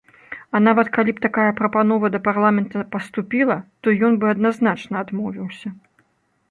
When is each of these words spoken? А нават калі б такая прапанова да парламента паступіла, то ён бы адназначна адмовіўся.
А 0.57 0.59
нават 0.67 0.87
калі 0.95 1.11
б 1.17 1.23
такая 1.25 1.45
прапанова 1.59 2.11
да 2.15 2.19
парламента 2.29 2.81
паступіла, 2.97 3.57
то 3.85 3.95
ён 4.09 4.13
бы 4.23 4.31
адназначна 4.33 4.95
адмовіўся. 5.05 5.69